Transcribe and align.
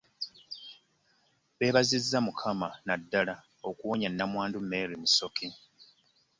Beebazizza 1.57 2.17
mukama 2.25 2.67
nnaddala 2.75 3.35
okuwonya 3.67 4.09
namwandu 4.11 4.57
Mary 4.69 4.95
Musoke 5.01 5.47